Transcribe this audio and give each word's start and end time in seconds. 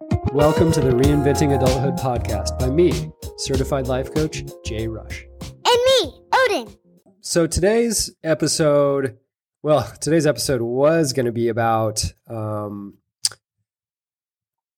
Welcome 0.00 0.70
to 0.72 0.80
the 0.82 0.90
Reinventing 0.90 1.56
Adulthood 1.56 1.94
podcast 1.94 2.58
by 2.58 2.68
me, 2.68 3.10
certified 3.38 3.86
life 3.86 4.14
coach 4.14 4.44
Jay 4.64 4.86
Rush. 4.86 5.26
And 5.40 5.54
me, 5.64 6.20
Odin. 6.34 6.76
So 7.22 7.46
today's 7.46 8.14
episode, 8.22 9.16
well, 9.62 9.90
today's 10.00 10.26
episode 10.26 10.60
was 10.60 11.14
going 11.14 11.24
to 11.24 11.32
be 11.32 11.48
about 11.48 12.04
um, 12.28 12.98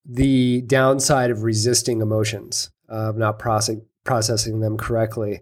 the 0.04 0.62
downside 0.62 1.32
of 1.32 1.42
resisting 1.42 2.00
emotions, 2.00 2.70
of 2.88 3.16
not 3.16 3.40
process- 3.40 3.80
processing 4.04 4.60
them 4.60 4.76
correctly. 4.76 5.40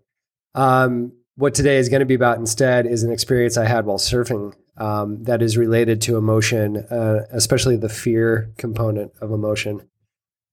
Um, 0.55 1.13
what 1.35 1.55
today 1.55 1.77
is 1.77 1.91
going 1.91 2.01
to 2.01 2.07
be 2.07 2.15
about 2.15 2.39
instead 2.39 2.87
is 2.87 3.03
an 3.03 3.13
experience 3.13 3.59
I 3.59 3.67
had 3.67 3.85
while 3.85 3.99
surfing 3.99 4.55
um, 4.77 5.23
that 5.25 5.43
is 5.43 5.57
related 5.57 6.01
to 6.03 6.17
emotion, 6.17 6.77
uh, 6.77 7.27
especially 7.31 7.77
the 7.77 7.89
fear 7.89 8.53
component 8.59 9.13
of 9.21 9.31
emotion. 9.31 9.89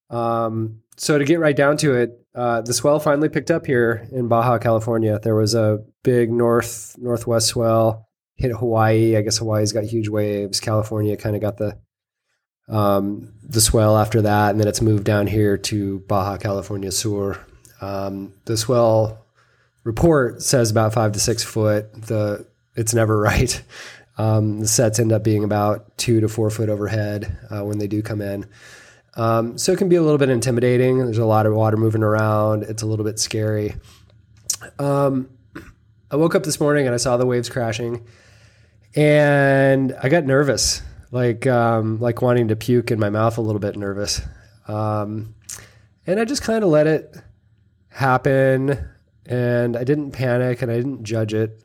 Um, 0.10 0.82
so 0.96 1.18
to 1.18 1.26
get 1.26 1.40
right 1.40 1.56
down 1.56 1.78
to 1.78 1.96
it, 1.96 2.20
uh, 2.36 2.62
the 2.62 2.74
swell 2.74 3.00
finally 3.00 3.30
picked 3.30 3.52
up 3.52 3.66
here 3.66 4.08
in 4.12 4.28
Baja 4.28 4.58
California. 4.58 5.20
There 5.20 5.36
was 5.36 5.56
a 5.56 5.84
big 6.04 6.32
north 6.32 6.96
northwest 6.98 7.48
swell 7.48 8.08
hit 8.36 8.52
Hawaii. 8.52 9.16
I 9.16 9.22
guess 9.22 9.38
Hawaii's 9.38 9.72
got 9.72 9.84
huge 9.84 10.10
waves. 10.10 10.60
California 10.60 11.16
kind 11.18 11.36
of 11.36 11.42
got 11.42 11.58
the 11.58 11.78
um, 12.68 13.34
the 13.44 13.62
swell 13.62 13.98
after 13.98 14.22
that, 14.22 14.52
and 14.52 14.60
then 14.60 14.68
it's 14.68 14.82
moved 14.82 15.04
down 15.04 15.28
here 15.28 15.58
to 15.58 16.00
Baja 16.08 16.38
California 16.38 16.92
Sur. 16.92 17.40
Um, 17.82 18.34
the 18.46 18.58
swell 18.58 19.26
report 19.84 20.42
says 20.42 20.72
about 20.72 20.94
five 20.94 21.12
to 21.12 21.20
six 21.20 21.44
foot. 21.44 21.92
The 21.94 22.48
it's 22.76 22.94
never 22.94 23.20
right. 23.20 23.62
Um, 24.18 24.60
the 24.60 24.68
sets 24.68 25.00
end 25.00 25.12
up 25.12 25.24
being 25.24 25.44
about 25.44 25.98
two 25.98 26.22
to 26.22 26.28
four 26.28 26.50
foot 26.50 26.70
overhead 26.70 27.38
uh, 27.50 27.64
when 27.64 27.80
they 27.80 27.88
do 27.88 28.02
come 28.02 28.22
in. 28.22 28.46
Um, 29.16 29.58
so 29.58 29.72
it 29.72 29.78
can 29.78 29.90
be 29.90 29.96
a 29.96 30.02
little 30.02 30.18
bit 30.18 30.30
intimidating. 30.30 31.00
There's 31.00 31.18
a 31.18 31.26
lot 31.26 31.46
of 31.46 31.54
water 31.54 31.78
moving 31.78 32.04
around. 32.04 32.64
It's 32.64 32.82
a 32.82 32.86
little 32.86 33.06
bit 33.06 33.20
scary. 33.20 33.76
Um, 34.80 35.30
I 36.10 36.16
woke 36.16 36.36
up 36.36 36.44
this 36.44 36.60
morning 36.60 36.86
and 36.86 36.94
I 36.94 36.98
saw 36.98 37.18
the 37.18 37.26
waves 37.26 37.50
crashing, 37.50 38.06
and 38.96 39.96
I 40.02 40.10
got 40.10 40.26
nervous, 40.26 40.82
like 41.12 41.48
um, 41.48 42.00
like 42.00 42.22
wanting 42.22 42.50
to 42.50 42.56
puke 42.56 42.92
in 42.92 43.00
my 43.00 43.10
mouth 43.10 43.38
a 43.38 43.42
little 43.42 43.60
bit 43.60 43.76
nervous. 43.76 44.22
Um, 44.68 45.36
and 46.06 46.20
I 46.20 46.26
just 46.26 46.44
kind 46.44 46.64
of 46.64 46.70
let 46.70 46.88
it 46.88 47.16
happen, 47.90 48.90
and 49.26 49.76
I 49.76 49.84
didn't 49.84 50.12
panic 50.12 50.62
and 50.62 50.72
I 50.72 50.76
didn't 50.76 51.04
judge 51.04 51.34
it. 51.34 51.64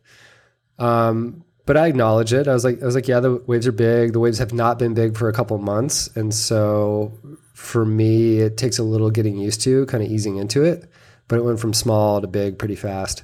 Um, 0.78 1.44
but 1.68 1.76
I 1.76 1.86
acknowledge 1.86 2.32
it. 2.32 2.48
I 2.48 2.54
was 2.54 2.64
like, 2.64 2.80
I 2.80 2.86
was 2.86 2.94
like, 2.94 3.06
yeah, 3.06 3.20
the 3.20 3.42
waves 3.46 3.66
are 3.66 3.72
big. 3.72 4.14
The 4.14 4.18
waves 4.18 4.38
have 4.38 4.54
not 4.54 4.78
been 4.78 4.94
big 4.94 5.18
for 5.18 5.28
a 5.28 5.34
couple 5.34 5.58
months, 5.58 6.08
and 6.16 6.32
so 6.32 7.12
for 7.52 7.84
me, 7.84 8.38
it 8.38 8.56
takes 8.56 8.78
a 8.78 8.82
little 8.82 9.10
getting 9.10 9.36
used 9.36 9.60
to, 9.64 9.84
kind 9.84 10.02
of 10.02 10.10
easing 10.10 10.38
into 10.38 10.64
it. 10.64 10.90
But 11.28 11.36
it 11.36 11.44
went 11.44 11.60
from 11.60 11.74
small 11.74 12.22
to 12.22 12.26
big 12.26 12.58
pretty 12.58 12.74
fast. 12.74 13.22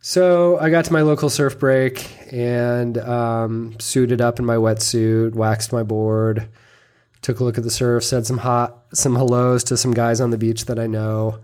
So 0.00 0.58
I 0.60 0.70
got 0.70 0.86
to 0.86 0.94
my 0.94 1.02
local 1.02 1.28
surf 1.28 1.58
break 1.58 2.10
and 2.32 2.96
um, 2.96 3.78
suited 3.78 4.22
up 4.22 4.38
in 4.38 4.46
my 4.46 4.56
wetsuit, 4.56 5.34
waxed 5.34 5.74
my 5.74 5.82
board, 5.82 6.48
took 7.20 7.40
a 7.40 7.44
look 7.44 7.58
at 7.58 7.64
the 7.64 7.70
surf, 7.70 8.02
said 8.02 8.24
some 8.24 8.38
hot, 8.38 8.82
some 8.94 9.14
hellos 9.14 9.62
to 9.64 9.76
some 9.76 9.92
guys 9.92 10.22
on 10.22 10.30
the 10.30 10.38
beach 10.38 10.64
that 10.64 10.78
I 10.78 10.86
know, 10.86 11.40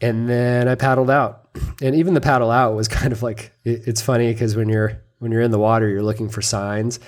and 0.00 0.26
then 0.26 0.68
I 0.68 0.74
paddled 0.74 1.10
out. 1.10 1.50
And 1.82 1.94
even 1.94 2.14
the 2.14 2.22
paddle 2.22 2.50
out 2.50 2.74
was 2.74 2.88
kind 2.88 3.12
of 3.12 3.22
like 3.22 3.52
it, 3.64 3.86
it's 3.86 4.00
funny 4.00 4.32
because 4.32 4.56
when 4.56 4.70
you're 4.70 5.02
when 5.18 5.32
you're 5.32 5.42
in 5.42 5.50
the 5.50 5.58
water, 5.58 5.88
you're 5.88 6.02
looking 6.02 6.28
for 6.28 6.42
signs. 6.42 7.00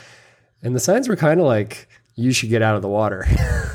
And 0.62 0.74
the 0.74 0.80
signs 0.80 1.08
were 1.08 1.16
kind 1.16 1.40
of 1.40 1.46
like, 1.46 1.88
you 2.14 2.32
should 2.32 2.50
get 2.50 2.62
out 2.62 2.76
of 2.76 2.82
the 2.82 2.88
water. 2.88 3.26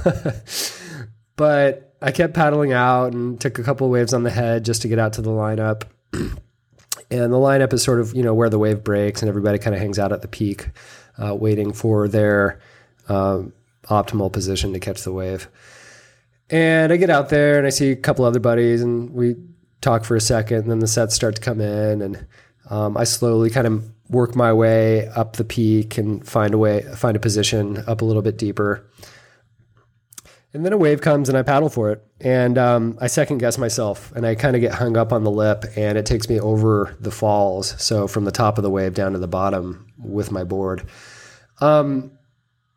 but 1.35 1.95
I 2.01 2.11
kept 2.11 2.33
paddling 2.33 2.73
out 2.73 3.13
and 3.13 3.39
took 3.39 3.57
a 3.57 3.63
couple 3.63 3.89
waves 3.89 4.13
on 4.13 4.23
the 4.23 4.29
head 4.29 4.65
just 4.65 4.81
to 4.83 4.87
get 4.87 4.99
out 4.99 5.13
to 5.13 5.21
the 5.21 5.31
lineup. 5.31 5.83
and 6.13 6.39
the 7.09 7.37
lineup 7.37 7.73
is 7.73 7.83
sort 7.83 7.99
of, 7.99 8.13
you 8.13 8.23
know, 8.23 8.33
where 8.33 8.49
the 8.49 8.59
wave 8.59 8.83
breaks 8.83 9.21
and 9.21 9.29
everybody 9.29 9.57
kind 9.57 9.75
of 9.75 9.81
hangs 9.81 9.97
out 9.97 10.11
at 10.11 10.21
the 10.21 10.27
peak, 10.27 10.69
uh, 11.17 11.33
waiting 11.33 11.73
for 11.73 12.07
their 12.07 12.59
um, 13.09 13.53
optimal 13.85 14.31
position 14.31 14.73
to 14.73 14.79
catch 14.79 15.03
the 15.03 15.13
wave. 15.13 15.47
And 16.49 16.93
I 16.93 16.97
get 16.97 17.09
out 17.09 17.29
there 17.29 17.57
and 17.57 17.65
I 17.65 17.71
see 17.71 17.91
a 17.91 17.95
couple 17.95 18.25
other 18.25 18.39
buddies 18.39 18.81
and 18.81 19.11
we 19.11 19.35
talk 19.81 20.03
for 20.03 20.15
a 20.15 20.21
second 20.21 20.59
and 20.59 20.71
then 20.71 20.79
the 20.79 20.87
sets 20.87 21.15
start 21.15 21.35
to 21.35 21.41
come 21.41 21.59
in 21.59 22.01
and 22.01 22.27
um, 22.69 22.97
I 22.97 23.03
slowly 23.03 23.49
kind 23.49 23.67
of 23.67 23.94
work 24.09 24.35
my 24.35 24.53
way 24.53 25.07
up 25.09 25.35
the 25.35 25.43
peak 25.43 25.97
and 25.97 26.27
find 26.27 26.53
a 26.53 26.57
way, 26.57 26.81
find 26.95 27.15
a 27.15 27.19
position 27.19 27.83
up 27.87 28.01
a 28.01 28.05
little 28.05 28.21
bit 28.21 28.37
deeper. 28.37 28.87
And 30.53 30.63
then 30.63 30.71
a 30.71 30.77
wave 30.77 31.01
comes 31.01 31.27
and 31.27 31.37
I 31.37 31.41
paddle 31.41 31.67
for 31.67 31.91
it. 31.91 32.05
And 32.21 32.57
um, 32.57 32.97
I 33.01 33.07
second 33.07 33.39
guess 33.39 33.57
myself 33.57 34.13
and 34.15 34.25
I 34.25 34.35
kind 34.35 34.55
of 34.55 34.61
get 34.61 34.73
hung 34.73 34.95
up 34.95 35.11
on 35.11 35.25
the 35.25 35.31
lip 35.31 35.65
and 35.75 35.97
it 35.97 36.05
takes 36.05 36.29
me 36.29 36.39
over 36.39 36.95
the 37.01 37.11
falls. 37.11 37.75
So 37.81 38.07
from 38.07 38.23
the 38.23 38.31
top 38.31 38.57
of 38.57 38.63
the 38.63 38.69
wave 38.69 38.93
down 38.93 39.11
to 39.11 39.19
the 39.19 39.27
bottom 39.27 39.87
with 39.97 40.31
my 40.31 40.45
board. 40.45 40.87
Um, 41.59 42.11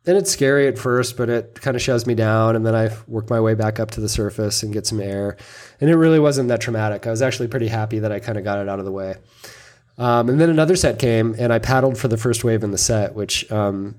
and 0.05 0.17
it's 0.17 0.31
scary 0.31 0.67
at 0.67 0.77
first, 0.77 1.15
but 1.15 1.29
it 1.29 1.61
kind 1.61 1.75
of 1.75 1.81
shoves 1.81 2.05
me 2.05 2.15
down. 2.15 2.55
And 2.55 2.65
then 2.65 2.75
I 2.75 2.89
work 3.07 3.29
my 3.29 3.39
way 3.39 3.53
back 3.53 3.79
up 3.79 3.91
to 3.91 4.01
the 4.01 4.09
surface 4.09 4.63
and 4.63 4.73
get 4.73 4.87
some 4.87 4.99
air. 4.99 5.37
And 5.79 5.89
it 5.89 5.95
really 5.95 6.19
wasn't 6.19 6.49
that 6.49 6.61
traumatic. 6.61 7.07
I 7.07 7.11
was 7.11 7.21
actually 7.21 7.47
pretty 7.47 7.67
happy 7.67 7.99
that 7.99 8.11
I 8.11 8.19
kind 8.19 8.37
of 8.37 8.43
got 8.43 8.59
it 8.59 8.67
out 8.67 8.79
of 8.79 8.85
the 8.85 8.91
way. 8.91 9.15
Um, 9.99 10.29
and 10.29 10.39
then 10.39 10.49
another 10.49 10.77
set 10.77 10.97
came, 10.97 11.35
and 11.37 11.51
I 11.51 11.59
paddled 11.59 11.97
for 11.97 12.07
the 12.07 12.17
first 12.17 12.45
wave 12.45 12.63
in 12.63 12.71
the 12.71 12.77
set, 12.77 13.15
which 13.15 13.49
um, 13.51 13.95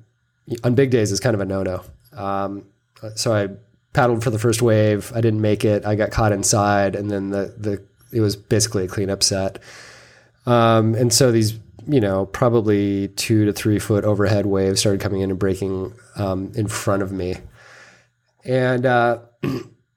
on 0.65 0.75
big 0.75 0.91
days 0.91 1.13
is 1.13 1.21
kind 1.21 1.35
of 1.35 1.41
a 1.41 1.45
no 1.45 1.63
no. 1.63 1.83
Um, 2.13 2.65
so 3.15 3.35
I 3.35 3.51
paddled 3.93 4.25
for 4.25 4.31
the 4.31 4.39
first 4.39 4.63
wave. 4.63 5.13
I 5.15 5.21
didn't 5.21 5.43
make 5.43 5.63
it. 5.63 5.85
I 5.85 5.95
got 5.97 6.11
caught 6.11 6.33
inside, 6.33 6.97
and 6.97 7.11
then 7.11 7.29
the 7.31 7.55
the 7.57 7.83
it 8.17 8.21
was 8.21 8.35
basically 8.35 8.85
a 8.85 8.89
cleanup 8.89 9.23
set. 9.23 9.59
Um, 10.47 10.95
and 10.95 11.13
so 11.13 11.31
these, 11.31 11.59
you 11.87 12.01
know, 12.01 12.25
probably 12.27 13.09
two 13.09 13.45
to 13.45 13.53
three 13.53 13.79
foot 13.79 14.05
overhead 14.05 14.47
waves 14.47 14.81
started 14.81 15.03
coming 15.03 15.21
in 15.21 15.31
and 15.31 15.39
breaking 15.39 15.93
um, 16.17 16.51
in 16.55 16.67
front 16.67 17.03
of 17.03 17.13
me, 17.13 17.37
and. 18.45 18.87
Uh, 18.87 19.19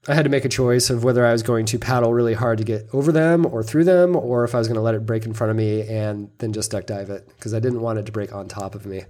I 0.07 0.15
had 0.15 0.23
to 0.23 0.29
make 0.29 0.43
a 0.43 0.49
choice 0.49 0.89
of 0.89 1.03
whether 1.03 1.25
I 1.25 1.31
was 1.31 1.43
going 1.43 1.65
to 1.67 1.79
paddle 1.79 2.13
really 2.13 2.33
hard 2.33 2.57
to 2.57 2.65
get 2.65 2.89
over 2.91 3.11
them 3.11 3.45
or 3.45 3.63
through 3.63 3.85
them, 3.85 4.15
or 4.15 4.43
if 4.43 4.53
I 4.53 4.57
was 4.57 4.67
going 4.67 4.75
to 4.75 4.81
let 4.81 4.95
it 4.95 5.05
break 5.05 5.25
in 5.25 5.33
front 5.33 5.51
of 5.51 5.55
me 5.55 5.87
and 5.87 6.29
then 6.39 6.51
just 6.51 6.71
duck 6.71 6.85
dive 6.85 7.09
it 7.09 7.25
because 7.27 7.53
I 7.53 7.59
didn't 7.59 7.81
want 7.81 7.99
it 7.99 8.05
to 8.07 8.11
break 8.11 8.33
on 8.33 8.49
top 8.49 8.75
of 8.75 8.85
me. 8.85 9.05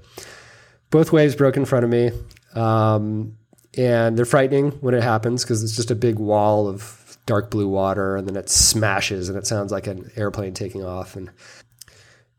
Both 0.91 1.11
waves 1.11 1.35
broke 1.35 1.57
in 1.57 1.65
front 1.65 1.83
of 1.83 1.89
me, 1.89 2.11
um, 2.53 3.35
and 3.75 4.15
they're 4.15 4.25
frightening 4.25 4.71
when 4.81 4.93
it 4.93 5.01
happens 5.01 5.43
because 5.43 5.63
it's 5.63 5.75
just 5.75 5.89
a 5.89 5.95
big 5.95 6.19
wall 6.19 6.67
of 6.67 7.17
dark 7.25 7.49
blue 7.49 7.67
water, 7.67 8.15
and 8.15 8.27
then 8.27 8.35
it 8.35 8.49
smashes 8.49 9.29
and 9.29 9.37
it 9.37 9.47
sounds 9.47 9.71
like 9.71 9.87
an 9.87 10.11
airplane 10.15 10.53
taking 10.53 10.83
off. 10.83 11.15
And 11.15 11.31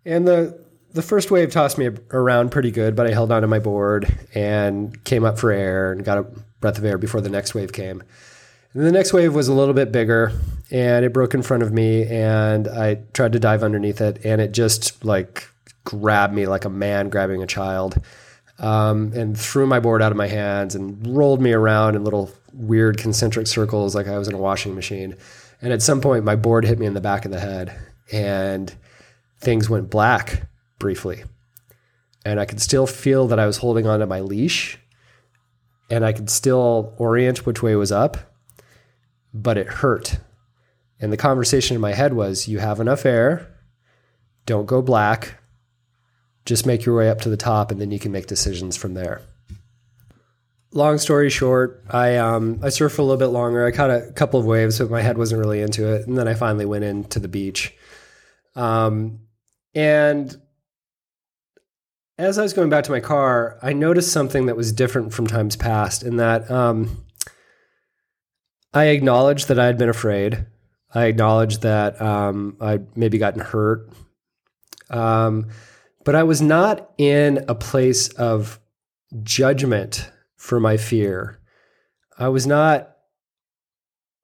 and 0.04 0.28
the 0.28 0.64
the 0.92 1.02
first 1.02 1.32
wave 1.32 1.50
tossed 1.50 1.76
me 1.76 1.90
around 2.12 2.52
pretty 2.52 2.70
good, 2.70 2.94
but 2.94 3.08
I 3.08 3.10
held 3.10 3.32
onto 3.32 3.48
my 3.48 3.58
board 3.58 4.16
and 4.32 5.02
came 5.02 5.24
up 5.24 5.40
for 5.40 5.50
air 5.50 5.90
and 5.90 6.04
got 6.04 6.18
a 6.18 6.22
breath 6.60 6.78
of 6.78 6.84
air 6.84 6.98
before 6.98 7.20
the 7.20 7.28
next 7.28 7.52
wave 7.52 7.72
came. 7.72 8.04
The 8.74 8.90
next 8.90 9.12
wave 9.12 9.36
was 9.36 9.46
a 9.46 9.54
little 9.54 9.72
bit 9.72 9.92
bigger 9.92 10.32
and 10.68 11.04
it 11.04 11.12
broke 11.12 11.32
in 11.32 11.42
front 11.42 11.62
of 11.62 11.72
me 11.72 12.06
and 12.06 12.66
I 12.66 12.96
tried 13.12 13.32
to 13.34 13.38
dive 13.38 13.62
underneath 13.62 14.00
it 14.00 14.24
and 14.24 14.40
it 14.40 14.50
just 14.50 15.04
like 15.04 15.48
grabbed 15.84 16.34
me 16.34 16.46
like 16.46 16.64
a 16.64 16.70
man 16.70 17.08
grabbing 17.08 17.40
a 17.40 17.46
child 17.46 18.00
um, 18.58 19.12
and 19.14 19.38
threw 19.38 19.66
my 19.66 19.78
board 19.78 20.02
out 20.02 20.10
of 20.10 20.18
my 20.18 20.26
hands 20.26 20.74
and 20.74 21.06
rolled 21.16 21.40
me 21.40 21.52
around 21.52 21.94
in 21.94 22.02
little 22.02 22.32
weird 22.52 22.98
concentric 22.98 23.46
circles 23.46 23.94
like 23.94 24.08
I 24.08 24.18
was 24.18 24.26
in 24.26 24.34
a 24.34 24.38
washing 24.38 24.74
machine. 24.74 25.16
And 25.62 25.72
at 25.72 25.82
some 25.82 26.00
point, 26.00 26.24
my 26.24 26.34
board 26.34 26.64
hit 26.64 26.80
me 26.80 26.86
in 26.86 26.94
the 26.94 27.00
back 27.00 27.24
of 27.24 27.30
the 27.30 27.38
head 27.38 27.78
and 28.10 28.74
things 29.38 29.70
went 29.70 29.88
black 29.88 30.48
briefly. 30.80 31.22
And 32.24 32.40
I 32.40 32.44
could 32.44 32.60
still 32.60 32.88
feel 32.88 33.28
that 33.28 33.38
I 33.38 33.46
was 33.46 33.58
holding 33.58 33.86
onto 33.86 34.06
my 34.06 34.18
leash 34.18 34.80
and 35.90 36.04
I 36.04 36.12
could 36.12 36.28
still 36.28 36.92
orient 36.98 37.46
which 37.46 37.62
way 37.62 37.76
was 37.76 37.92
up 37.92 38.16
but 39.34 39.58
it 39.58 39.66
hurt. 39.66 40.18
And 41.00 41.12
the 41.12 41.16
conversation 41.16 41.74
in 41.74 41.80
my 41.80 41.92
head 41.92 42.14
was 42.14 42.48
you 42.48 42.60
have 42.60 42.80
enough 42.80 43.04
air, 43.04 43.50
don't 44.46 44.66
go 44.66 44.80
black, 44.80 45.40
just 46.46 46.64
make 46.64 46.84
your 46.84 46.96
way 46.96 47.10
up 47.10 47.20
to 47.22 47.28
the 47.28 47.36
top, 47.36 47.70
and 47.70 47.80
then 47.80 47.90
you 47.90 47.98
can 47.98 48.12
make 48.12 48.26
decisions 48.26 48.76
from 48.76 48.94
there. 48.94 49.20
Long 50.72 50.98
story 50.98 51.30
short, 51.30 51.84
I 51.90 52.16
um, 52.16 52.58
I 52.62 52.66
surfed 52.66 52.92
for 52.92 53.02
a 53.02 53.04
little 53.04 53.18
bit 53.18 53.32
longer. 53.32 53.64
I 53.64 53.70
caught 53.70 53.90
a 53.90 54.12
couple 54.12 54.40
of 54.40 54.46
waves, 54.46 54.78
but 54.78 54.90
my 54.90 55.02
head 55.02 55.18
wasn't 55.18 55.38
really 55.38 55.62
into 55.62 55.92
it. 55.92 56.06
And 56.06 56.18
then 56.18 56.26
I 56.26 56.34
finally 56.34 56.66
went 56.66 56.84
into 56.84 57.20
the 57.20 57.28
beach. 57.28 57.72
Um, 58.56 59.20
and 59.74 60.36
as 62.18 62.38
I 62.38 62.42
was 62.42 62.52
going 62.52 62.70
back 62.70 62.84
to 62.84 62.90
my 62.90 63.00
car, 63.00 63.58
I 63.62 63.72
noticed 63.72 64.12
something 64.12 64.46
that 64.46 64.56
was 64.56 64.72
different 64.72 65.12
from 65.12 65.26
times 65.26 65.56
past, 65.56 66.02
in 66.02 66.16
that 66.16 66.50
um, 66.50 67.03
I 68.74 68.86
acknowledged 68.86 69.48
that 69.48 69.58
I 69.58 69.66
had 69.66 69.78
been 69.78 69.88
afraid. 69.88 70.46
I 70.92 71.04
acknowledged 71.04 71.62
that 71.62 72.00
um, 72.02 72.56
I'd 72.60 72.96
maybe 72.96 73.18
gotten 73.18 73.40
hurt. 73.40 73.88
Um, 74.90 75.48
but 76.04 76.16
I 76.16 76.24
was 76.24 76.42
not 76.42 76.90
in 76.98 77.44
a 77.48 77.54
place 77.54 78.08
of 78.08 78.60
judgment 79.22 80.10
for 80.36 80.58
my 80.58 80.76
fear. 80.76 81.40
I 82.18 82.28
was 82.28 82.46
not 82.46 82.90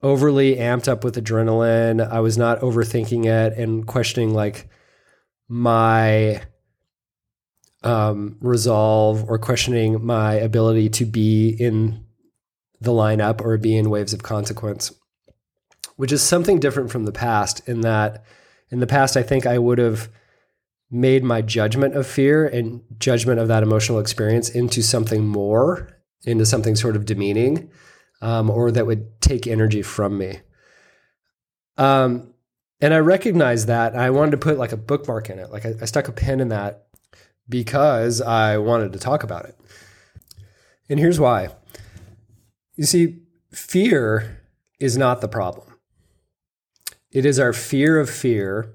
overly 0.02 0.56
amped 0.56 0.88
up 0.88 1.05
with 1.05 1.17
adrenaline. 1.17 2.06
I 2.06 2.20
was 2.20 2.37
not 2.37 2.61
overthinking 2.61 3.26
it 3.26 3.56
and 3.56 3.87
questioning 3.87 4.35
like 4.35 4.69
my 5.49 6.43
um, 7.82 8.37
resolve 8.41 9.25
or 9.29 9.38
questioning 9.38 10.05
my 10.05 10.35
ability 10.35 10.88
to 10.91 11.05
be 11.05 11.50
in 11.50 12.05
the 12.81 12.93
lineup 12.93 13.41
or 13.41 13.56
be 13.59 13.77
in 13.77 13.91
waves 13.91 14.12
of 14.12 14.23
consequence, 14.23 14.93
which 15.97 16.12
is 16.12 16.23
something 16.23 16.59
different 16.59 16.91
from 16.91 17.05
the 17.05 17.12
past. 17.12 17.69
In 17.69 17.82
that, 17.82 18.25
in 18.71 18.81
the 18.81 18.87
past, 18.87 19.17
I 19.17 19.23
think 19.23 19.47
I 19.47 19.59
would 19.59 19.79
have 19.79 20.09
made 20.91 21.23
my 21.23 21.41
judgment 21.41 21.94
of 21.94 22.06
fear 22.06 22.47
and 22.47 22.82
judgment 22.99 23.38
of 23.38 23.49
that 23.49 23.62
emotional 23.62 23.99
experience 23.99 24.49
into 24.49 24.82
something 24.82 25.27
more, 25.27 25.88
into 26.25 26.44
something 26.44 26.75
sort 26.75 26.97
of 26.97 27.05
demeaning, 27.05 27.71
um, 28.23 28.50
or 28.50 28.71
that 28.71 28.87
would 28.87 29.21
take 29.21 29.47
energy 29.47 29.82
from 29.82 30.19
me. 30.19 30.41
Um, 31.77 32.35
and 32.81 32.93
I 32.93 32.99
recognized 32.99 33.69
that. 33.69 33.94
I 33.94 34.11
wanted 34.11 34.32
to 34.32 34.37
put 34.38 34.59
like 34.59 34.73
a 34.73 34.77
bookmark 34.77 35.31
in 35.31 35.38
it. 35.38 35.50
Like 35.50 35.65
I, 35.65 35.75
I 35.81 35.85
stuck 35.85 36.09
a 36.09 36.12
pin 36.12 36.41
in 36.41 36.49
that 36.49 36.87
because 37.49 38.21
I 38.21 38.59
wanted 38.59 38.93
to 38.93 38.99
talk 38.99 39.23
about 39.23 39.44
it. 39.44 39.56
And 40.88 40.99
here's 40.99 41.21
why. 41.21 41.50
You 42.81 42.87
see, 42.87 43.19
fear 43.53 44.41
is 44.79 44.97
not 44.97 45.21
the 45.21 45.29
problem. 45.29 45.75
It 47.12 47.27
is 47.27 47.38
our 47.38 47.53
fear 47.53 48.00
of 48.00 48.09
fear 48.09 48.73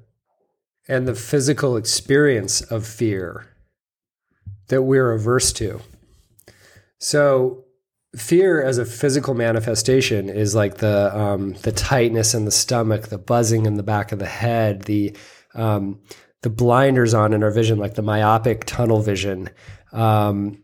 and 0.88 1.07
the 1.07 1.16
physical 1.16 1.75
experience 1.75 2.62
of 2.62 2.86
fear 2.86 3.48
that 4.68 4.84
we're 4.84 5.12
averse 5.12 5.52
to. 5.54 5.81
So, 7.00 7.63
fear 8.16 8.62
as 8.62 8.78
a 8.78 8.86
physical 8.86 9.34
manifestation 9.34 10.30
is 10.30 10.54
like 10.54 10.78
the 10.78 11.18
um, 11.19 11.54
the 11.63 11.72
tightness 11.72 12.36
in 12.36 12.46
the 12.46 12.52
stomach, 12.52 13.07
the 13.07 13.18
buzzing 13.18 13.66
in 13.66 13.74
the 13.74 13.81
back 13.81 14.12
of 14.12 14.19
the 14.19 14.28
head, 14.28 14.84
the 14.84 15.18
um, 15.56 16.00
the 16.44 16.52
blinders 16.52 17.16
on 17.16 17.34
in 17.34 17.42
our 17.42 17.50
vision, 17.50 17.80
like 17.80 17.96
the 17.96 18.04
myopic 18.04 18.66
tunnel 18.66 19.02
vision, 19.02 19.50
um, 19.94 20.62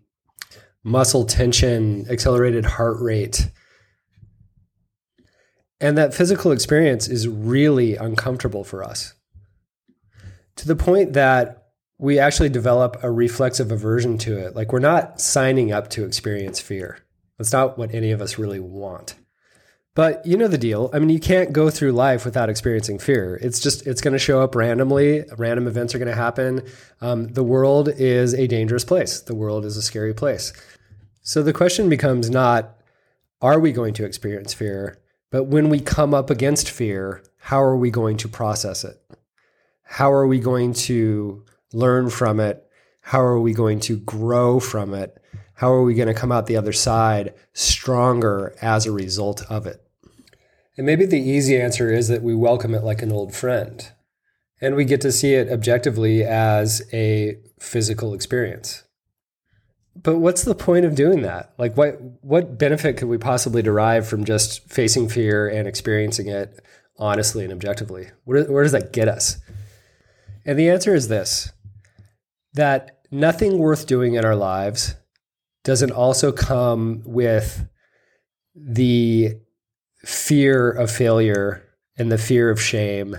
muscle 0.84 1.26
tension, 1.26 2.06
accelerated 2.10 2.66
heart 2.66 3.00
rate. 3.00 3.50
And 5.80 5.98
that 5.98 6.14
physical 6.14 6.52
experience 6.52 7.08
is 7.08 7.28
really 7.28 7.96
uncomfortable 7.96 8.64
for 8.64 8.84
us 8.84 9.14
to 10.58 10.68
the 10.68 10.76
point 10.76 11.14
that 11.14 11.70
we 11.98 12.20
actually 12.20 12.50
develop 12.50 12.98
a 13.04 13.12
reflexive 13.12 13.72
aversion 13.72 14.18
to 14.20 14.38
it. 14.38 14.56
Like 14.56 14.72
we're 14.72 14.80
not 14.80 15.22
signing 15.22 15.72
up 15.72 15.90
to 15.92 16.06
experience 16.06 16.60
fear. 16.60 17.00
That's 17.38 17.54
not 17.54 17.78
what 17.78 17.94
any 17.94 18.12
of 18.12 18.22
us 18.22 18.38
really 18.38 18.60
want. 18.60 19.16
But 19.94 20.26
you 20.26 20.38
know 20.38 20.48
the 20.48 20.58
deal. 20.58 20.90
I 20.94 21.00
mean, 21.00 21.10
you 21.10 21.20
can't 21.20 21.52
go 21.52 21.70
through 21.70 21.92
life 21.92 22.24
without 22.24 22.50
experiencing 22.50 22.98
fear. 22.98 23.38
It's 23.42 23.60
just, 23.60 23.86
it's 23.86 24.00
going 24.00 24.14
to 24.14 24.20
show 24.20 24.42
up 24.42 24.56
randomly. 24.56 25.26
Random 25.38 25.68
events 25.68 25.94
are 25.94 26.00
going 26.00 26.08
to 26.08 26.16
happen. 26.16 26.62
Um, 27.02 27.28
the 27.28 27.44
world 27.44 27.90
is 27.90 28.34
a 28.34 28.48
dangerous 28.48 28.86
place. 28.86 29.20
The 29.20 29.36
world 29.36 29.66
is 29.66 29.76
a 29.76 29.82
scary 29.82 30.14
place. 30.14 30.54
So 31.24 31.44
the 31.44 31.54
question 31.54 31.90
becomes 31.90 32.30
not, 32.30 32.78
are 33.42 33.60
we 33.60 33.74
going 33.74 33.94
to 33.96 34.06
experience 34.06 34.54
fear? 34.54 35.00
But 35.30 35.46
when 35.46 35.70
we 35.70 35.80
come 35.80 36.14
up 36.14 36.30
against 36.30 36.70
fear, 36.70 37.24
how 37.38 37.62
are 37.62 37.76
we 37.76 37.92
going 37.92 38.18
to 38.18 38.30
process 38.30 38.84
it? 38.86 39.02
how 39.92 40.10
are 40.10 40.26
we 40.26 40.40
going 40.40 40.72
to 40.72 41.44
learn 41.74 42.10
from 42.10 42.40
it? 42.40 42.66
How 43.02 43.20
are 43.20 43.42
we 43.42 43.52
going 43.52 43.82
to 43.82 43.98
grow 43.98 44.62
from 44.62 44.94
it? 44.94 45.21
How 45.56 45.72
are 45.72 45.84
we 45.84 45.94
going 45.94 46.08
to 46.08 46.14
come 46.14 46.32
out 46.32 46.48
the 46.48 46.58
other 46.58 46.74
side 46.74 47.34
stronger 47.54 48.56
as 48.62 48.86
a 48.86 48.92
result 48.92 49.44
of 49.50 49.68
it? 49.68 49.86
And 50.78 50.86
maybe 50.86 51.06
the 51.06 51.20
easy 51.20 51.60
answer 51.60 51.94
is 51.94 52.08
that 52.08 52.24
we 52.24 52.34
welcome 52.34 52.74
it 52.74 52.84
like 52.84 53.02
an 53.02 53.12
old 53.12 53.36
friend 53.36 53.92
and 54.62 54.76
we 54.76 54.86
get 54.86 55.02
to 55.02 55.12
see 55.12 55.34
it 55.34 55.52
objectively 55.52 56.24
as 56.24 56.82
a 56.94 57.38
physical 57.60 58.14
experience. 58.14 58.84
But 59.96 60.18
what's 60.18 60.44
the 60.44 60.56
point 60.56 60.86
of 60.86 60.96
doing 60.96 61.24
that? 61.24 61.54
Like 61.58 61.76
what 61.76 62.00
what 62.22 62.58
benefit 62.58 62.98
could 62.98 63.10
we 63.10 63.18
possibly 63.18 63.62
derive 63.62 64.08
from 64.08 64.24
just 64.24 64.70
facing 64.70 65.10
fear 65.10 65.50
and 65.50 65.68
experiencing 65.68 66.28
it 66.28 66.64
honestly 66.98 67.44
and 67.44 67.52
objectively? 67.52 68.10
Where, 68.24 68.46
where 68.46 68.64
does 68.64 68.72
that 68.72 68.94
get 68.94 69.08
us? 69.08 69.38
And 70.46 70.58
the 70.58 70.70
answer 70.70 70.96
is 70.96 71.10
this 71.10 71.52
that 72.54 73.00
nothing 73.12 73.58
worth 73.58 73.88
doing 73.88 74.14
in 74.14 74.26
our 74.26 74.36
lives 74.36 74.96
doesn't 75.64 75.92
also 75.92 76.32
come 76.32 77.02
with 77.06 77.68
the 78.56 79.36
fear 80.04 80.72
of 80.72 80.90
failure 80.90 81.64
and 81.98 82.12
the 82.12 82.18
fear 82.18 82.50
of 82.50 82.62
shame, 82.62 83.18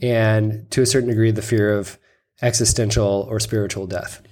and 0.00 0.70
to 0.70 0.82
a 0.82 0.86
certain 0.86 1.08
degree, 1.08 1.30
the 1.30 1.42
fear 1.42 1.76
of 1.76 1.98
existential 2.40 3.26
or 3.28 3.40
spiritual 3.40 3.86
death. 3.86 4.22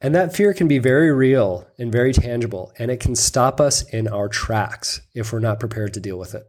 And 0.00 0.14
that 0.14 0.36
fear 0.36 0.52
can 0.52 0.68
be 0.68 0.78
very 0.78 1.12
real 1.12 1.66
and 1.78 1.90
very 1.90 2.12
tangible, 2.12 2.72
and 2.78 2.90
it 2.90 3.00
can 3.00 3.16
stop 3.16 3.60
us 3.60 3.82
in 3.82 4.06
our 4.06 4.28
tracks 4.28 5.00
if 5.14 5.32
we're 5.32 5.40
not 5.40 5.60
prepared 5.60 5.94
to 5.94 6.00
deal 6.00 6.18
with 6.18 6.34
it. 6.34 6.44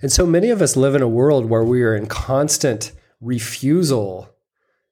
And 0.00 0.10
so 0.10 0.26
many 0.26 0.50
of 0.50 0.60
us 0.60 0.76
live 0.76 0.94
in 0.94 1.02
a 1.02 1.08
world 1.08 1.46
where 1.46 1.64
we 1.64 1.82
are 1.82 1.96
in 1.96 2.06
constant 2.06 2.92
refusal 3.20 4.28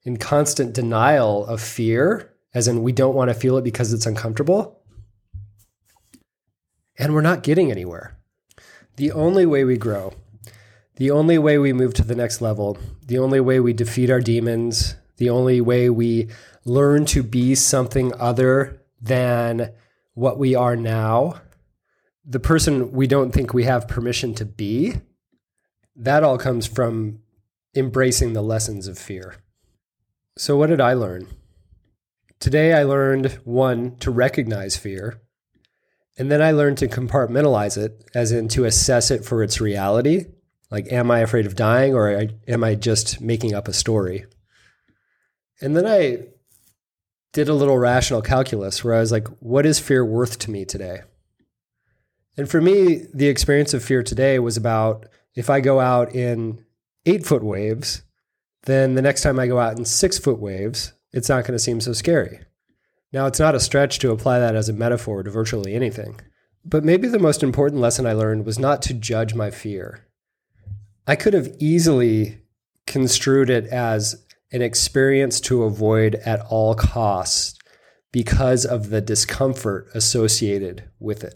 in 0.05 0.17
constant 0.17 0.73
denial 0.75 1.45
of 1.47 1.61
fear, 1.61 2.30
as 2.55 2.69
in 2.69 2.83
we 2.83 2.93
don't 2.93 3.15
want 3.15 3.31
to 3.31 3.35
feel 3.35 3.57
it 3.57 3.65
because 3.65 3.93
it's 3.93 4.07
uncomfortable. 4.07 4.81
And 6.99 7.15
we're 7.15 7.21
not 7.21 7.43
getting 7.43 7.71
anywhere. 7.71 8.17
The 8.97 9.13
only 9.13 9.47
way 9.47 9.65
we 9.65 9.77
grow, 9.77 10.13
the 10.97 11.11
only 11.11 11.39
way 11.39 11.59
we 11.59 11.73
move 11.73 11.95
to 11.95 12.05
the 12.05 12.15
next 12.15 12.41
level, 12.41 12.77
the 13.07 13.19
only 13.19 13.41
way 13.41 13.61
we 13.61 13.73
defeat 13.73 14.11
our 14.11 14.21
demons, 14.21 14.97
the 15.17 15.31
only 15.31 15.61
way 15.61 15.89
we 15.89 16.29
learn 16.65 17.07
to 17.07 17.23
be 17.23 17.55
something 17.55 18.13
other 18.19 18.83
than 19.01 19.73
what 20.15 20.39
we 20.39 20.55
are 20.55 20.77
now, 20.77 21.41
the 22.25 22.41
person 22.41 22.93
we 22.93 23.07
don't 23.07 23.33
think 23.33 23.55
we 23.55 23.65
have 23.65 23.89
permission 23.89 24.35
to 24.35 24.45
be, 24.45 25.01
that 25.97 26.23
all 26.23 26.39
comes 26.39 26.67
from 26.67 27.21
embracing 27.75 28.33
the 28.33 28.43
lessons 28.43 28.87
of 28.87 28.99
fear. 28.99 29.37
So, 30.37 30.57
what 30.57 30.69
did 30.69 30.81
I 30.81 30.93
learn? 30.93 31.27
Today, 32.41 32.73
I 32.73 32.85
learned 32.85 33.39
one, 33.45 33.97
to 33.99 34.11
recognize 34.11 34.77
fear. 34.77 35.21
And 36.19 36.31
then 36.31 36.41
I 36.41 36.53
learned 36.53 36.79
to 36.79 36.89
compartmentalize 36.89 37.77
it, 37.77 38.03
as 38.15 38.33
in 38.33 38.49
to 38.49 38.65
assess 38.65 39.11
it 39.11 39.25
for 39.25 39.43
its 39.43 39.61
reality. 39.61 40.25
Like, 40.71 40.91
am 40.91 41.11
I 41.11 41.21
afraid 41.21 41.47
of 41.47 41.55
dying 41.55 41.95
or 41.95 42.29
am 42.49 42.65
I 42.65 42.75
just 42.77 43.21
making 43.21 43.55
up 43.55 43.69
a 43.69 43.73
story? 43.73 44.25
And 45.61 45.77
then 45.77 45.87
I 45.87 46.29
did 47.33 47.49
a 47.49 47.55
little 47.55 47.79
rational 47.79 48.23
calculus 48.23 48.83
where 48.83 48.95
I 48.95 49.01
was 49.01 49.13
like, 49.13 49.29
what 49.41 49.67
is 49.67 49.79
fear 49.79 50.05
worth 50.05 50.39
to 50.41 50.51
me 50.51 50.65
today? 50.65 51.01
And 52.37 52.49
for 52.49 52.61
me, 52.61 53.07
the 53.13 53.29
experience 53.29 53.75
of 53.75 53.85
fear 53.85 54.03
today 54.03 54.39
was 54.39 54.57
about 54.57 55.07
if 55.35 55.51
I 55.51 55.61
go 55.61 55.79
out 55.79 56.15
in 56.15 56.65
eight 57.05 57.27
foot 57.27 57.43
waves, 57.43 58.03
then 58.63 58.95
the 58.95 59.03
next 59.03 59.23
time 59.23 59.39
I 59.39 59.47
go 59.47 59.59
out 59.59 59.79
in 59.79 59.85
six 59.85 60.19
foot 60.19 60.39
waves, 60.39 60.93
it's 61.13 61.29
not 61.29 61.45
going 61.45 61.55
to 61.55 61.59
seem 61.59 61.81
so 61.81 61.93
scary. 61.93 62.41
Now, 63.13 63.27
it's 63.27 63.41
not 63.41 63.55
a 63.55 63.61
stretch 63.61 63.99
to 64.01 64.13
apply 64.13 64.39
that 64.39 64.55
as 64.55 64.69
a 64.69 64.73
metaphor 64.73 65.23
to 65.23 65.31
virtually 65.31 65.75
anything. 65.75 66.21
But 66.65 66.85
maybe 66.85 67.09
the 67.09 67.19
most 67.19 67.43
important 67.43 67.81
lesson 67.81 68.07
I 68.07 68.13
learned 68.13 68.47
was 68.47 68.59
not 68.59 68.83
to 68.83 68.95
judge 68.95 69.35
my 69.35 69.51
fear. 69.51 70.07
I 71.07 71.17
could 71.17 71.35
have 71.35 71.55
easily 71.59 72.43
construed 72.87 73.51
it 73.51 73.67
as 73.67 74.25
an 74.53 74.63
experience 74.63 75.41
to 75.43 75.65
avoid 75.65 76.17
at 76.17 76.41
all 76.49 76.75
costs 76.75 77.59
because 78.13 78.65
of 78.65 78.91
the 78.91 79.01
discomfort 79.01 79.89
associated 79.95 80.85
with 80.99 81.25
it. 81.25 81.35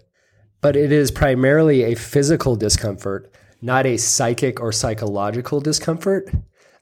But 0.61 0.77
it 0.77 0.93
is 0.93 1.11
primarily 1.11 1.83
a 1.83 1.95
physical 1.95 2.57
discomfort 2.57 3.35
not 3.65 3.87
a 3.87 3.97
psychic 3.97 4.61
or 4.61 4.71
psychological 4.73 5.59
discomfort 5.59 6.31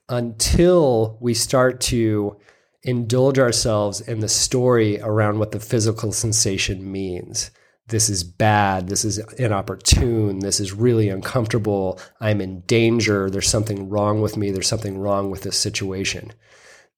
until 0.08 1.16
we 1.20 1.32
start 1.32 1.80
to 1.80 2.36
indulge 2.82 3.38
ourselves 3.38 4.00
in 4.00 4.20
the 4.20 4.28
story 4.28 5.00
around 5.00 5.38
what 5.38 5.52
the 5.52 5.60
physical 5.60 6.12
sensation 6.12 6.90
means. 6.90 7.50
This 7.88 8.08
is 8.08 8.24
bad. 8.24 8.88
This 8.88 9.04
is 9.04 9.18
inopportune. 9.34 10.38
This 10.40 10.60
is 10.60 10.72
really 10.72 11.08
uncomfortable. 11.08 12.00
I'm 12.20 12.40
in 12.40 12.60
danger. 12.62 13.28
There's 13.28 13.48
something 13.48 13.88
wrong 13.88 14.20
with 14.20 14.36
me. 14.36 14.50
There's 14.50 14.68
something 14.68 14.98
wrong 14.98 15.30
with 15.30 15.42
this 15.42 15.58
situation. 15.58 16.32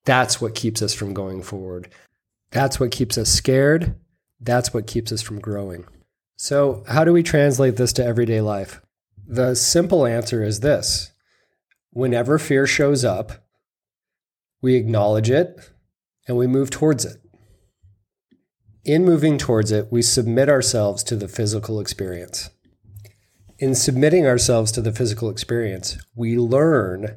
That's 0.04 0.40
what 0.40 0.54
keeps 0.54 0.82
us 0.82 0.94
from 0.94 1.14
going 1.14 1.42
forward. 1.42 1.88
That's 2.50 2.78
what 2.78 2.90
keeps 2.90 3.18
us 3.18 3.30
scared. 3.30 3.94
That's 4.40 4.72
what 4.72 4.86
keeps 4.86 5.10
us 5.10 5.22
from 5.22 5.40
growing. 5.40 5.86
So, 6.36 6.84
how 6.88 7.04
do 7.04 7.12
we 7.12 7.22
translate 7.22 7.76
this 7.76 7.92
to 7.94 8.04
everyday 8.04 8.40
life? 8.40 8.80
The 9.26 9.54
simple 9.54 10.06
answer 10.06 10.42
is 10.42 10.60
this 10.60 11.12
whenever 11.90 12.38
fear 12.38 12.66
shows 12.66 13.04
up, 13.04 13.44
we 14.60 14.74
acknowledge 14.74 15.30
it 15.30 15.58
and 16.26 16.36
we 16.36 16.46
move 16.46 16.70
towards 16.70 17.04
it. 17.04 17.18
In 18.84 19.04
moving 19.04 19.38
towards 19.38 19.72
it, 19.72 19.88
we 19.90 20.02
submit 20.02 20.48
ourselves 20.48 21.02
to 21.04 21.16
the 21.16 21.28
physical 21.28 21.80
experience. 21.80 22.50
In 23.58 23.74
submitting 23.74 24.26
ourselves 24.26 24.72
to 24.72 24.82
the 24.82 24.92
physical 24.92 25.30
experience, 25.30 25.96
we 26.14 26.36
learn 26.36 27.16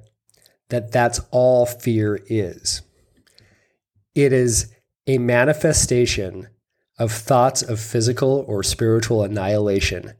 that 0.70 0.92
that's 0.92 1.20
all 1.32 1.66
fear 1.66 2.20
is. 2.28 2.82
It 4.16 4.32
is 4.32 4.74
a 5.08 5.18
manifestation 5.18 6.48
of 7.00 7.12
thoughts 7.12 7.62
of 7.62 7.80
physical 7.80 8.46
or 8.48 8.64
spiritual 8.64 9.24
annihilation 9.24 10.14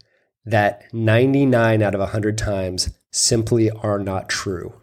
that 0.46 0.84
99 0.94 1.82
out 1.82 1.94
of 1.94 2.00
100 2.00 2.38
times 2.38 2.90
simply 3.12 3.70
are 3.72 4.00
not 4.00 4.30
true. 4.30 4.74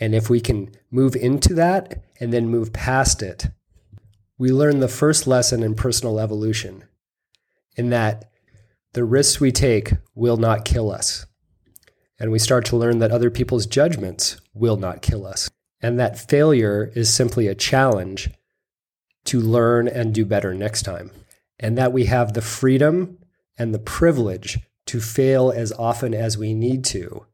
And 0.00 0.14
if 0.14 0.30
we 0.30 0.40
can 0.40 0.70
move 0.90 1.14
into 1.16 1.54
that 1.54 2.02
and 2.20 2.32
then 2.32 2.48
move 2.48 2.72
past 2.72 3.22
it, 3.22 3.48
we 4.38 4.52
learn 4.52 4.80
the 4.80 4.88
first 4.88 5.26
lesson 5.26 5.62
in 5.62 5.74
personal 5.74 6.20
evolution 6.20 6.84
in 7.76 7.90
that 7.90 8.30
the 8.92 9.04
risks 9.04 9.40
we 9.40 9.52
take 9.52 9.92
will 10.14 10.36
not 10.36 10.64
kill 10.64 10.90
us. 10.90 11.26
And 12.18 12.32
we 12.32 12.38
start 12.38 12.64
to 12.66 12.76
learn 12.76 12.98
that 12.98 13.12
other 13.12 13.30
people's 13.30 13.66
judgments 13.66 14.40
will 14.54 14.76
not 14.76 15.02
kill 15.02 15.26
us. 15.26 15.48
And 15.80 15.98
that 16.00 16.18
failure 16.18 16.90
is 16.94 17.12
simply 17.12 17.46
a 17.46 17.54
challenge 17.54 18.30
to 19.26 19.40
learn 19.40 19.86
and 19.86 20.12
do 20.12 20.24
better 20.24 20.54
next 20.54 20.82
time. 20.82 21.10
And 21.60 21.78
that 21.78 21.92
we 21.92 22.06
have 22.06 22.32
the 22.32 22.42
freedom 22.42 23.18
and 23.56 23.74
the 23.74 23.78
privilege 23.78 24.58
to 24.86 25.00
fail 25.00 25.52
as 25.54 25.72
often 25.72 26.14
as 26.14 26.38
we 26.38 26.54
need 26.54 26.84
to, 26.86 27.26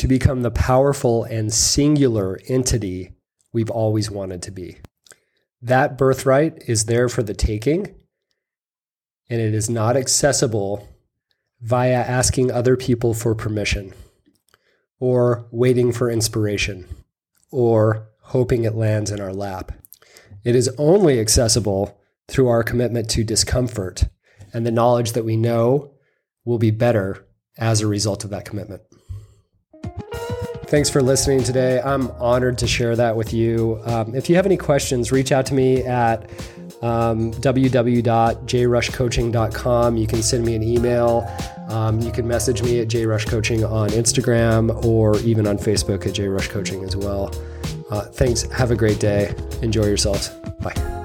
to 0.00 0.08
become 0.08 0.40
the 0.40 0.50
powerful 0.50 1.24
and 1.24 1.52
singular 1.52 2.40
entity 2.48 3.12
we've 3.52 3.68
always 3.68 4.10
wanted 4.10 4.40
to 4.40 4.50
be. 4.50 4.78
That 5.60 5.98
birthright 5.98 6.62
is 6.66 6.86
there 6.86 7.10
for 7.10 7.22
the 7.22 7.34
taking, 7.34 7.94
and 9.28 9.40
it 9.42 9.52
is 9.52 9.68
not 9.68 9.98
accessible 9.98 10.88
via 11.60 11.92
asking 11.92 12.50
other 12.50 12.78
people 12.78 13.12
for 13.12 13.34
permission, 13.34 13.92
or 14.98 15.44
waiting 15.50 15.92
for 15.92 16.10
inspiration, 16.10 16.88
or 17.50 18.08
hoping 18.22 18.64
it 18.64 18.74
lands 18.74 19.10
in 19.10 19.20
our 19.20 19.34
lap. 19.34 19.70
It 20.44 20.56
is 20.56 20.74
only 20.78 21.20
accessible 21.20 22.00
through 22.26 22.48
our 22.48 22.62
commitment 22.62 23.10
to 23.10 23.22
discomfort 23.22 24.04
and 24.54 24.64
the 24.64 24.70
knowledge 24.70 25.12
that 25.12 25.26
we 25.26 25.36
know 25.36 25.92
will 26.46 26.58
be 26.58 26.70
better 26.70 27.26
as 27.58 27.82
a 27.82 27.86
result 27.86 28.24
of 28.24 28.30
that 28.30 28.46
commitment. 28.46 28.80
Thanks 30.70 30.88
for 30.88 31.02
listening 31.02 31.42
today. 31.42 31.80
I'm 31.80 32.12
honored 32.12 32.56
to 32.58 32.68
share 32.68 32.94
that 32.94 33.16
with 33.16 33.34
you. 33.34 33.82
Um, 33.86 34.14
if 34.14 34.30
you 34.30 34.36
have 34.36 34.46
any 34.46 34.56
questions, 34.56 35.10
reach 35.10 35.32
out 35.32 35.44
to 35.46 35.54
me 35.54 35.82
at 35.82 36.30
um, 36.80 37.32
www.jayrushcoaching.com. 37.32 39.96
You 39.96 40.06
can 40.06 40.22
send 40.22 40.46
me 40.46 40.54
an 40.54 40.62
email. 40.62 41.28
Um, 41.68 42.00
you 42.00 42.12
can 42.12 42.28
message 42.28 42.62
me 42.62 42.78
at 42.78 42.86
jayrushcoaching 42.86 43.68
on 43.68 43.88
Instagram 43.90 44.84
or 44.84 45.18
even 45.22 45.48
on 45.48 45.58
Facebook 45.58 46.06
at 46.06 46.14
jayrushcoaching 46.14 46.86
as 46.86 46.94
well. 46.94 47.34
Uh, 47.90 48.02
thanks. 48.02 48.42
Have 48.52 48.70
a 48.70 48.76
great 48.76 49.00
day. 49.00 49.34
Enjoy 49.62 49.86
yourselves. 49.86 50.28
Bye. 50.60 50.99